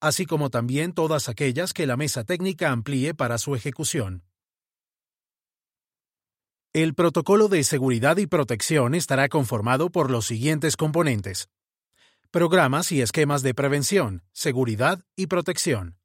así 0.00 0.26
como 0.26 0.50
también 0.50 0.92
todas 0.92 1.28
aquellas 1.28 1.72
que 1.72 1.86
la 1.86 1.96
mesa 1.96 2.24
técnica 2.24 2.72
amplíe 2.72 3.14
para 3.14 3.38
su 3.38 3.54
ejecución. 3.54 4.24
El 6.76 6.92
protocolo 6.92 7.48
de 7.48 7.64
seguridad 7.64 8.18
y 8.18 8.26
protección 8.26 8.94
estará 8.94 9.30
conformado 9.30 9.88
por 9.88 10.10
los 10.10 10.26
siguientes 10.26 10.76
componentes. 10.76 11.48
Programas 12.30 12.92
y 12.92 13.00
esquemas 13.00 13.40
de 13.40 13.54
prevención, 13.54 14.24
seguridad 14.34 15.02
y 15.16 15.28
protección. 15.28 15.96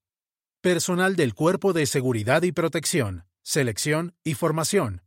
Personal 0.62 1.18
del 1.18 1.34
Cuerpo 1.34 1.74
de 1.74 1.86
Seguridad 1.86 2.44
y 2.44 2.54
Protección, 2.54 3.26
selección 3.44 4.16
y 4.24 4.36
formación. 4.36 5.02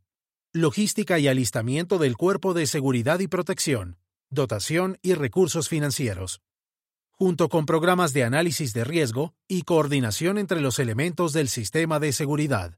Logística 0.53 1.17
y 1.17 1.27
alistamiento 1.27 1.97
del 1.97 2.15
Cuerpo 2.15 2.53
de 2.53 2.67
Seguridad 2.67 3.19
y 3.19 3.27
Protección, 3.27 3.97
dotación 4.29 4.99
y 5.01 5.15
recursos 5.15 5.67
financieros. 5.67 6.43
Junto 7.09 7.49
con 7.49 7.65
programas 7.65 8.13
de 8.13 8.23
análisis 8.23 8.71
de 8.73 8.83
riesgo 8.83 9.33
y 9.47 9.63
coordinación 9.63 10.37
entre 10.37 10.61
los 10.61 10.77
elementos 10.77 11.33
del 11.33 11.49
sistema 11.49 11.99
de 11.99 12.13
seguridad. 12.13 12.77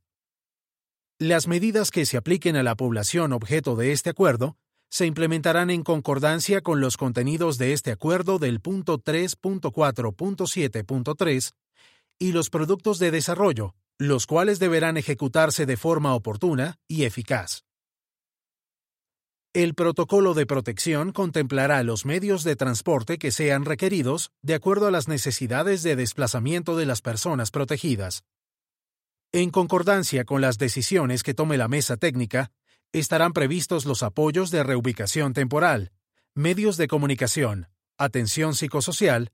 Las 1.19 1.47
medidas 1.47 1.89
que 1.89 2.05
se 2.05 2.15
apliquen 2.15 2.55
a 2.57 2.63
la 2.63 2.75
población 2.75 3.33
objeto 3.33 3.75
de 3.75 3.91
este 3.91 4.11
acuerdo 4.11 4.55
se 4.91 5.07
implementarán 5.07 5.71
en 5.71 5.81
concordancia 5.81 6.61
con 6.61 6.79
los 6.79 6.95
contenidos 6.95 7.57
de 7.57 7.73
este 7.73 7.91
acuerdo 7.91 8.37
del 8.37 8.61
punto 8.61 8.99
3.4.7.3 8.99 11.53
y 12.19 12.33
los 12.33 12.51
productos 12.51 12.99
de 12.99 13.09
desarrollo, 13.09 13.73
los 13.97 14.27
cuales 14.27 14.59
deberán 14.59 14.95
ejecutarse 14.95 15.65
de 15.65 15.75
forma 15.75 16.13
oportuna 16.13 16.77
y 16.87 17.05
eficaz. 17.05 17.63
El 19.53 19.73
protocolo 19.73 20.35
de 20.35 20.45
protección 20.45 21.13
contemplará 21.13 21.81
los 21.81 22.05
medios 22.05 22.43
de 22.43 22.55
transporte 22.55 23.17
que 23.17 23.31
sean 23.31 23.65
requeridos 23.65 24.29
de 24.43 24.53
acuerdo 24.53 24.85
a 24.85 24.91
las 24.91 25.07
necesidades 25.07 25.81
de 25.81 25.95
desplazamiento 25.95 26.77
de 26.77 26.85
las 26.85 27.01
personas 27.01 27.49
protegidas, 27.49 28.23
en 29.31 29.49
concordancia 29.49 30.25
con 30.25 30.41
las 30.41 30.57
decisiones 30.57 31.23
que 31.23 31.33
tome 31.33 31.57
la 31.57 31.67
mesa 31.67 31.97
técnica, 31.97 32.51
estarán 32.93 33.33
previstos 33.33 33.85
los 33.85 34.03
apoyos 34.03 34.51
de 34.51 34.63
reubicación 34.63 35.33
temporal, 35.33 35.91
medios 36.33 36.77
de 36.77 36.87
comunicación, 36.87 37.67
atención 37.97 38.55
psicosocial 38.55 39.31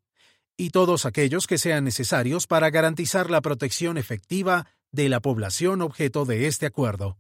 y 0.57 0.69
todos 0.69 1.05
aquellos 1.05 1.47
que 1.47 1.57
sean 1.57 1.83
necesarios 1.83 2.47
para 2.47 2.69
garantizar 2.69 3.29
la 3.29 3.41
protección 3.41 3.97
efectiva 3.97 4.67
de 4.91 5.09
la 5.09 5.19
población 5.19 5.81
objeto 5.81 6.25
de 6.25 6.47
este 6.47 6.65
acuerdo. 6.65 7.17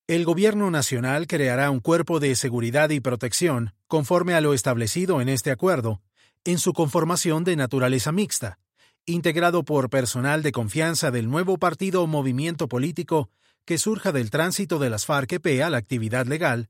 El 0.06 0.24
Gobierno 0.26 0.70
Nacional 0.70 1.26
creará 1.26 1.70
un 1.70 1.80
cuerpo 1.80 2.20
de 2.20 2.34
seguridad 2.34 2.90
y 2.90 3.00
protección, 3.00 3.72
conforme 3.86 4.34
a 4.34 4.42
lo 4.42 4.52
establecido 4.52 5.22
en 5.22 5.30
este 5.30 5.50
acuerdo, 5.50 6.02
en 6.44 6.58
su 6.58 6.74
conformación 6.74 7.44
de 7.44 7.56
naturaleza 7.56 8.12
mixta, 8.12 8.58
integrado 9.06 9.64
por 9.64 9.90
personal 9.90 10.42
de 10.42 10.52
confianza 10.52 11.10
del 11.10 11.28
nuevo 11.28 11.58
partido 11.58 12.02
o 12.02 12.06
movimiento 12.06 12.68
político 12.68 13.30
que 13.64 13.78
surja 13.78 14.12
del 14.12 14.30
tránsito 14.30 14.78
de 14.78 14.90
las 14.90 15.06
FARC-EP 15.06 15.62
a 15.62 15.70
la 15.70 15.78
actividad 15.78 16.26
legal, 16.26 16.68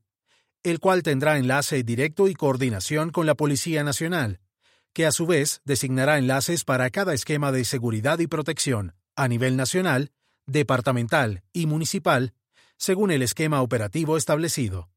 el 0.63 0.79
cual 0.79 1.03
tendrá 1.03 1.37
enlace 1.37 1.83
directo 1.83 2.27
y 2.27 2.33
coordinación 2.33 3.11
con 3.11 3.25
la 3.25 3.35
Policía 3.35 3.83
Nacional, 3.83 4.39
que 4.93 5.05
a 5.05 5.11
su 5.11 5.25
vez 5.25 5.61
designará 5.65 6.17
enlaces 6.17 6.63
para 6.63 6.89
cada 6.89 7.13
esquema 7.13 7.51
de 7.51 7.65
seguridad 7.65 8.19
y 8.19 8.27
protección, 8.27 8.95
a 9.15 9.27
nivel 9.27 9.57
nacional, 9.57 10.11
departamental 10.45 11.43
y 11.51 11.65
municipal, 11.65 12.33
según 12.77 13.11
el 13.11 13.21
esquema 13.21 13.61
operativo 13.61 14.17
establecido. 14.17 14.92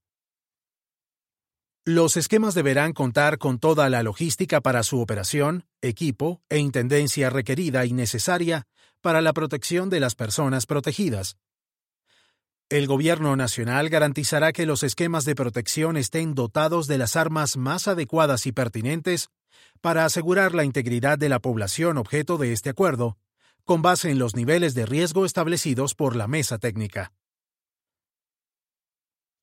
Los 1.88 2.16
esquemas 2.16 2.55
deberán 2.55 2.92
contar 2.92 3.38
con 3.38 3.61
toda 3.61 3.88
la 3.88 4.03
logística 4.03 4.61
para 4.61 4.83
su 4.83 5.01
operación, 5.01 5.66
equipo 5.81 6.42
e 6.49 6.59
intendencia 6.59 7.31
requerida 7.31 7.87
y 7.87 7.92
necesaria 7.92 8.66
para 9.01 9.20
la 9.20 9.33
protección 9.33 9.88
de 9.88 10.01
las 10.01 10.16
personas 10.16 10.66
protegidas. 10.66 11.37
El 12.68 12.88
Gobierno 12.88 13.37
Nacional 13.37 13.88
garantizará 13.88 14.53
que 14.53 14.66
los 14.66 14.83
esquemas 14.83 15.25
de 15.25 15.37
protección 15.37 15.96
estén 15.96 16.35
dotados 16.35 16.88
de 16.88 16.99
las 16.99 17.14
armas 17.14 17.57
más 17.57 17.87
adecuadas 17.87 18.46
y 18.46 18.53
pertinentes 18.53 19.29
para 19.81 20.05
asegurar 20.05 20.57
la 20.57 20.64
integridad 20.64 21.18
de 21.18 21.29
la 21.29 21.38
población 21.38 21.99
objeto 21.99 22.37
de 22.37 22.53
este 22.53 22.70
acuerdo, 22.70 23.16
con 23.64 23.83
base 23.83 24.11
en 24.11 24.18
los 24.18 24.35
niveles 24.35 24.75
de 24.75 24.87
riesgo 24.87 25.25
establecidos 25.25 25.94
por 25.94 26.16
la 26.16 26.27
mesa 26.27 26.59
técnica. 26.59 27.12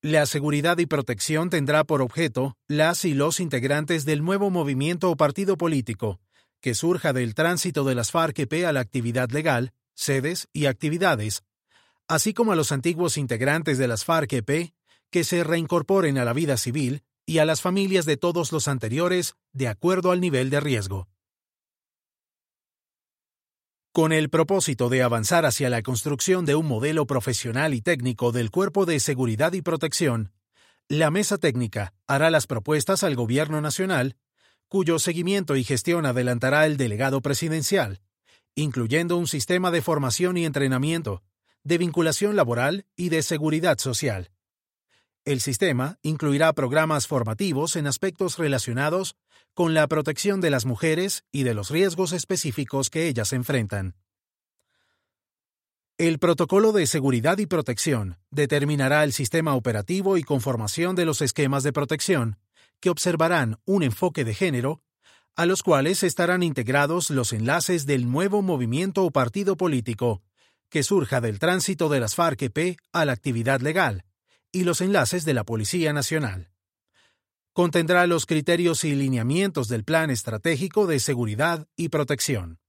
La 0.04 0.26
seguridad 0.26 0.76
y 0.76 0.84
protección 0.84 1.48
tendrá 1.48 1.82
por 1.82 2.02
objeto 2.02 2.58
las 2.68 3.06
y 3.06 3.14
los 3.14 3.40
integrantes 3.40 4.04
del 4.04 4.22
nuevo 4.22 4.50
movimiento 4.50 5.10
o 5.10 5.16
partido 5.16 5.56
político, 5.56 6.20
que 6.60 6.74
surja 6.74 7.14
del 7.14 7.34
tránsito 7.34 7.84
de 7.84 7.94
las 7.94 8.12
FARC-EP 8.12 8.66
a 8.66 8.74
la 8.74 8.80
actividad 8.80 9.30
legal, 9.30 9.72
sedes 9.94 10.46
y 10.52 10.66
actividades, 10.66 11.42
así 12.06 12.34
como 12.34 12.52
a 12.52 12.54
los 12.54 12.70
antiguos 12.70 13.16
integrantes 13.16 13.78
de 13.78 13.88
las 13.88 14.04
FARC-EP 14.04 14.74
que 15.08 15.24
se 15.24 15.42
reincorporen 15.42 16.18
a 16.18 16.26
la 16.26 16.34
vida 16.34 16.58
civil 16.58 17.02
y 17.24 17.38
a 17.38 17.46
las 17.46 17.62
familias 17.62 18.04
de 18.04 18.18
todos 18.18 18.52
los 18.52 18.68
anteriores 18.68 19.36
de 19.54 19.68
acuerdo 19.68 20.10
al 20.10 20.20
nivel 20.20 20.50
de 20.50 20.60
riesgo. 20.60 21.08
Con 23.94 24.10
el 24.10 24.28
propósito 24.28 24.88
de 24.88 25.04
avanzar 25.04 25.46
hacia 25.46 25.70
la 25.70 25.80
construcción 25.80 26.44
de 26.46 26.56
un 26.56 26.66
modelo 26.66 27.06
profesional 27.06 27.74
y 27.74 27.80
técnico 27.80 28.32
del 28.32 28.50
Cuerpo 28.50 28.86
de 28.86 28.98
Seguridad 28.98 29.52
y 29.52 29.62
Protección, 29.62 30.32
la 30.88 31.12
Mesa 31.12 31.38
Técnica 31.38 31.94
hará 32.08 32.28
las 32.28 32.48
propuestas 32.48 33.04
al 33.04 33.14
Gobierno 33.14 33.60
Nacional, 33.60 34.16
cuyo 34.66 34.98
seguimiento 34.98 35.54
y 35.54 35.62
gestión 35.62 36.06
adelantará 36.06 36.66
el 36.66 36.76
delegado 36.76 37.22
presidencial, 37.22 38.00
incluyendo 38.56 39.16
un 39.16 39.28
sistema 39.28 39.70
de 39.70 39.80
formación 39.80 40.36
y 40.38 40.44
entrenamiento, 40.44 41.22
de 41.62 41.78
vinculación 41.78 42.34
laboral 42.34 42.86
y 42.96 43.10
de 43.10 43.22
seguridad 43.22 43.78
social. 43.78 44.32
El 45.24 45.40
sistema 45.40 45.98
incluirá 46.02 46.52
programas 46.52 47.06
formativos 47.06 47.76
en 47.76 47.86
aspectos 47.86 48.36
relacionados 48.36 49.16
con 49.54 49.72
la 49.72 49.86
protección 49.86 50.42
de 50.42 50.50
las 50.50 50.66
mujeres 50.66 51.24
y 51.32 51.44
de 51.44 51.54
los 51.54 51.70
riesgos 51.70 52.12
específicos 52.12 52.90
que 52.90 53.08
ellas 53.08 53.32
enfrentan. 53.32 53.94
El 55.96 56.18
protocolo 56.18 56.72
de 56.72 56.86
seguridad 56.86 57.38
y 57.38 57.46
protección 57.46 58.18
determinará 58.30 59.02
el 59.02 59.14
sistema 59.14 59.54
operativo 59.54 60.18
y 60.18 60.24
conformación 60.24 60.94
de 60.94 61.06
los 61.06 61.22
esquemas 61.22 61.62
de 61.62 61.72
protección, 61.72 62.38
que 62.80 62.90
observarán 62.90 63.58
un 63.64 63.82
enfoque 63.82 64.24
de 64.24 64.34
género, 64.34 64.82
a 65.36 65.46
los 65.46 65.62
cuales 65.62 66.02
estarán 66.02 66.42
integrados 66.42 67.08
los 67.08 67.32
enlaces 67.32 67.86
del 67.86 68.10
nuevo 68.10 68.42
movimiento 68.42 69.04
o 69.04 69.10
partido 69.10 69.56
político, 69.56 70.20
que 70.68 70.82
surja 70.82 71.22
del 71.22 71.38
tránsito 71.38 71.88
de 71.88 72.00
las 72.00 72.14
FARC-EP 72.14 72.76
a 72.92 73.04
la 73.04 73.12
actividad 73.12 73.60
legal, 73.60 74.04
y 74.54 74.62
los 74.62 74.80
enlaces 74.80 75.24
de 75.24 75.34
la 75.34 75.44
Policía 75.44 75.92
Nacional. 75.92 76.50
Contendrá 77.52 78.06
los 78.06 78.24
criterios 78.24 78.84
y 78.84 78.94
lineamientos 78.94 79.68
del 79.68 79.84
Plan 79.84 80.10
Estratégico 80.10 80.86
de 80.86 81.00
Seguridad 81.00 81.66
y 81.76 81.88
Protección. 81.88 82.60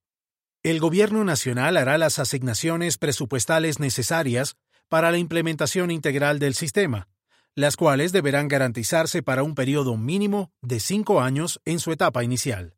El 0.63 0.79
Gobierno 0.79 1.23
Nacional 1.23 1.77
hará 1.77 1.99
las 1.99 2.17
asignaciones 2.17 2.97
presupuestales 2.97 3.79
necesarias 3.79 4.57
para 4.89 5.11
la 5.11 5.19
implementación 5.19 5.91
integral 5.91 6.39
del 6.39 6.55
sistema, 6.55 7.07
las 7.53 7.77
cuales 7.77 8.11
deberán 8.11 8.47
garantizarse 8.47 9.21
para 9.21 9.43
un 9.43 9.53
periodo 9.53 9.95
mínimo 9.95 10.51
de 10.61 10.79
cinco 10.79 11.21
años 11.21 11.61
en 11.65 11.79
su 11.79 11.91
etapa 11.91 12.23
inicial. 12.23 12.75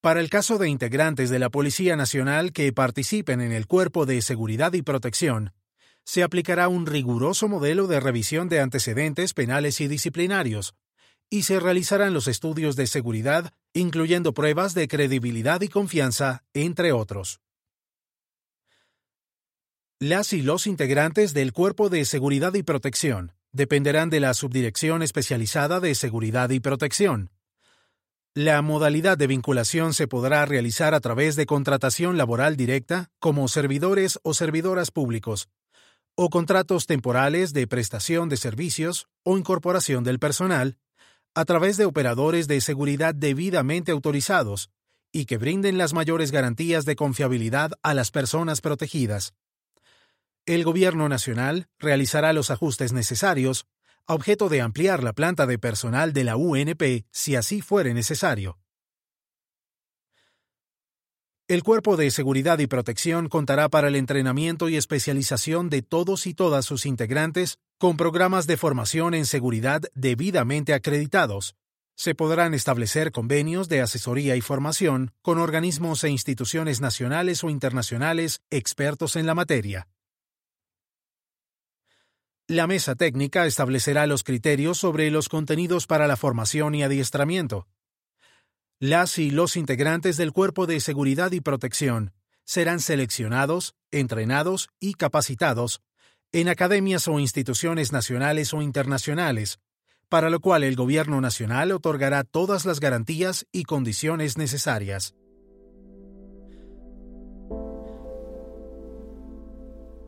Para 0.00 0.20
el 0.20 0.30
caso 0.30 0.58
de 0.58 0.68
integrantes 0.68 1.28
de 1.28 1.40
la 1.40 1.50
Policía 1.50 1.96
Nacional 1.96 2.52
que 2.52 2.72
participen 2.72 3.40
en 3.40 3.50
el 3.50 3.66
Cuerpo 3.66 4.06
de 4.06 4.22
Seguridad 4.22 4.72
y 4.72 4.82
Protección, 4.82 5.52
se 6.10 6.24
aplicará 6.24 6.66
un 6.66 6.86
riguroso 6.86 7.46
modelo 7.46 7.86
de 7.86 8.00
revisión 8.00 8.48
de 8.48 8.58
antecedentes 8.58 9.32
penales 9.32 9.80
y 9.80 9.86
disciplinarios, 9.86 10.74
y 11.30 11.44
se 11.44 11.60
realizarán 11.60 12.14
los 12.14 12.26
estudios 12.26 12.74
de 12.74 12.88
seguridad, 12.88 13.52
incluyendo 13.74 14.34
pruebas 14.34 14.74
de 14.74 14.88
credibilidad 14.88 15.60
y 15.60 15.68
confianza, 15.68 16.42
entre 16.52 16.90
otros. 16.90 17.40
Las 20.00 20.32
y 20.32 20.42
los 20.42 20.66
integrantes 20.66 21.32
del 21.32 21.52
Cuerpo 21.52 21.88
de 21.90 22.04
Seguridad 22.04 22.54
y 22.54 22.64
Protección 22.64 23.30
dependerán 23.52 24.10
de 24.10 24.18
la 24.18 24.34
Subdirección 24.34 25.04
Especializada 25.04 25.78
de 25.78 25.94
Seguridad 25.94 26.50
y 26.50 26.58
Protección, 26.58 27.30
la 28.34 28.62
modalidad 28.62 29.18
de 29.18 29.26
vinculación 29.26 29.92
se 29.92 30.06
podrá 30.06 30.46
realizar 30.46 30.94
a 30.94 31.00
través 31.00 31.34
de 31.34 31.46
contratación 31.46 32.16
laboral 32.16 32.56
directa 32.56 33.10
como 33.18 33.48
servidores 33.48 34.20
o 34.22 34.34
servidoras 34.34 34.92
públicos, 34.92 35.48
o 36.22 36.28
contratos 36.28 36.84
temporales 36.84 37.54
de 37.54 37.66
prestación 37.66 38.28
de 38.28 38.36
servicios 38.36 39.08
o 39.22 39.38
incorporación 39.38 40.04
del 40.04 40.18
personal, 40.18 40.76
a 41.34 41.46
través 41.46 41.78
de 41.78 41.86
operadores 41.86 42.46
de 42.46 42.60
seguridad 42.60 43.14
debidamente 43.14 43.90
autorizados 43.90 44.68
y 45.12 45.24
que 45.24 45.38
brinden 45.38 45.78
las 45.78 45.94
mayores 45.94 46.30
garantías 46.30 46.84
de 46.84 46.94
confiabilidad 46.94 47.70
a 47.82 47.94
las 47.94 48.10
personas 48.10 48.60
protegidas. 48.60 49.32
El 50.44 50.62
Gobierno 50.62 51.08
Nacional 51.08 51.68
realizará 51.78 52.34
los 52.34 52.50
ajustes 52.50 52.92
necesarios 52.92 53.64
objeto 54.04 54.50
de 54.50 54.60
ampliar 54.60 55.02
la 55.02 55.14
planta 55.14 55.46
de 55.46 55.58
personal 55.58 56.12
de 56.12 56.24
la 56.24 56.36
UNP 56.36 57.06
si 57.10 57.34
así 57.34 57.62
fuere 57.62 57.94
necesario. 57.94 58.58
El 61.50 61.64
Cuerpo 61.64 61.96
de 61.96 62.12
Seguridad 62.12 62.60
y 62.60 62.68
Protección 62.68 63.28
contará 63.28 63.68
para 63.68 63.88
el 63.88 63.96
entrenamiento 63.96 64.68
y 64.68 64.76
especialización 64.76 65.68
de 65.68 65.82
todos 65.82 66.28
y 66.28 66.32
todas 66.32 66.64
sus 66.64 66.86
integrantes 66.86 67.58
con 67.76 67.96
programas 67.96 68.46
de 68.46 68.56
formación 68.56 69.14
en 69.14 69.26
seguridad 69.26 69.82
debidamente 69.92 70.74
acreditados. 70.74 71.56
Se 71.96 72.14
podrán 72.14 72.54
establecer 72.54 73.10
convenios 73.10 73.68
de 73.68 73.80
asesoría 73.80 74.36
y 74.36 74.40
formación 74.40 75.10
con 75.22 75.38
organismos 75.38 76.04
e 76.04 76.10
instituciones 76.10 76.80
nacionales 76.80 77.42
o 77.42 77.50
internacionales 77.50 78.42
expertos 78.50 79.16
en 79.16 79.26
la 79.26 79.34
materia. 79.34 79.88
La 82.46 82.68
mesa 82.68 82.94
técnica 82.94 83.44
establecerá 83.46 84.06
los 84.06 84.22
criterios 84.22 84.78
sobre 84.78 85.10
los 85.10 85.28
contenidos 85.28 85.88
para 85.88 86.06
la 86.06 86.16
formación 86.16 86.76
y 86.76 86.84
adiestramiento. 86.84 87.66
Las 88.82 89.18
y 89.18 89.30
los 89.30 89.58
integrantes 89.58 90.16
del 90.16 90.32
Cuerpo 90.32 90.66
de 90.66 90.80
Seguridad 90.80 91.32
y 91.32 91.42
Protección 91.42 92.14
serán 92.46 92.80
seleccionados, 92.80 93.74
entrenados 93.90 94.70
y 94.80 94.94
capacitados 94.94 95.82
en 96.32 96.48
academias 96.48 97.06
o 97.06 97.18
instituciones 97.18 97.92
nacionales 97.92 98.54
o 98.54 98.62
internacionales, 98.62 99.58
para 100.08 100.30
lo 100.30 100.40
cual 100.40 100.64
el 100.64 100.76
Gobierno 100.76 101.20
Nacional 101.20 101.72
otorgará 101.72 102.24
todas 102.24 102.64
las 102.64 102.80
garantías 102.80 103.46
y 103.52 103.64
condiciones 103.64 104.38
necesarias. 104.38 105.14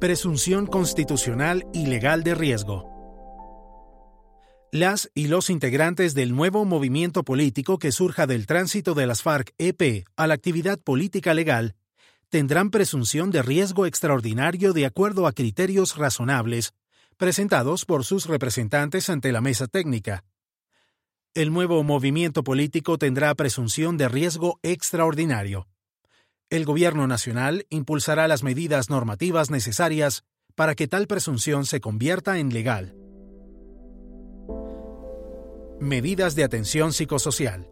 Presunción 0.00 0.66
constitucional 0.66 1.66
y 1.74 1.88
legal 1.88 2.22
de 2.22 2.34
riesgo. 2.34 2.91
Las 4.72 5.10
y 5.14 5.28
los 5.28 5.50
integrantes 5.50 6.14
del 6.14 6.34
nuevo 6.34 6.64
movimiento 6.64 7.22
político 7.22 7.78
que 7.78 7.92
surja 7.92 8.26
del 8.26 8.46
tránsito 8.46 8.94
de 8.94 9.06
las 9.06 9.22
FARC-EP 9.22 10.04
a 10.16 10.26
la 10.26 10.34
actividad 10.34 10.80
política 10.80 11.34
legal 11.34 11.76
tendrán 12.30 12.70
presunción 12.70 13.30
de 13.30 13.42
riesgo 13.42 13.86
extraordinario 13.86 14.72
de 14.72 14.86
acuerdo 14.86 15.28
a 15.28 15.32
criterios 15.32 15.96
razonables 15.96 16.72
presentados 17.16 17.84
por 17.84 18.04
sus 18.04 18.26
representantes 18.26 19.08
ante 19.10 19.30
la 19.30 19.40
mesa 19.40 19.68
técnica. 19.68 20.24
El 21.34 21.52
nuevo 21.52 21.84
movimiento 21.84 22.42
político 22.42 22.98
tendrá 22.98 23.32
presunción 23.36 23.96
de 23.96 24.08
riesgo 24.08 24.58
extraordinario 24.62 25.68
el 26.52 26.66
Gobierno 26.66 27.06
Nacional 27.06 27.64
impulsará 27.70 28.28
las 28.28 28.42
medidas 28.42 28.90
normativas 28.90 29.50
necesarias 29.50 30.22
para 30.54 30.74
que 30.74 30.86
tal 30.86 31.06
presunción 31.06 31.64
se 31.64 31.80
convierta 31.80 32.38
en 32.38 32.52
legal. 32.52 32.94
Medidas 35.82 36.36
de 36.36 36.44
atención 36.44 36.92
psicosocial. 36.92 37.68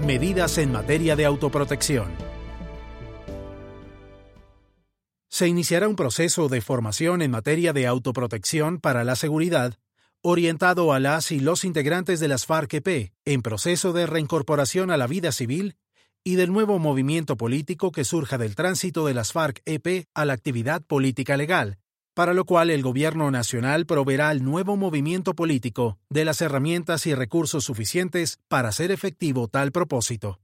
Medidas 0.00 0.56
en 0.56 0.72
materia 0.72 1.16
de 1.16 1.26
autoprotección. 1.26 2.27
Se 5.28 5.46
iniciará 5.46 5.88
un 5.88 5.96
proceso 5.96 6.48
de 6.48 6.60
formación 6.60 7.20
en 7.20 7.30
materia 7.30 7.72
de 7.72 7.86
autoprotección 7.86 8.78
para 8.78 9.04
la 9.04 9.14
seguridad 9.14 9.78
orientado 10.20 10.92
a 10.92 11.00
las 11.00 11.30
y 11.30 11.38
los 11.38 11.64
integrantes 11.64 12.18
de 12.18 12.28
las 12.28 12.44
FARC-EP 12.46 13.12
en 13.24 13.42
proceso 13.42 13.92
de 13.92 14.06
reincorporación 14.06 14.90
a 14.90 14.96
la 14.96 15.06
vida 15.06 15.30
civil 15.30 15.76
y 16.24 16.34
del 16.34 16.52
nuevo 16.52 16.78
movimiento 16.78 17.36
político 17.36 17.92
que 17.92 18.04
surja 18.04 18.36
del 18.36 18.56
tránsito 18.56 19.06
de 19.06 19.14
las 19.14 19.32
FARC-EP 19.32 20.06
a 20.14 20.24
la 20.24 20.32
actividad 20.32 20.82
política 20.82 21.36
legal, 21.36 21.78
para 22.14 22.34
lo 22.34 22.44
cual 22.44 22.70
el 22.70 22.82
Gobierno 22.82 23.30
Nacional 23.30 23.86
proveerá 23.86 24.30
al 24.30 24.42
nuevo 24.42 24.76
movimiento 24.76 25.34
político 25.34 25.98
de 26.10 26.24
las 26.24 26.40
herramientas 26.40 27.06
y 27.06 27.14
recursos 27.14 27.64
suficientes 27.64 28.40
para 28.48 28.70
hacer 28.70 28.90
efectivo 28.90 29.46
tal 29.46 29.70
propósito. 29.70 30.40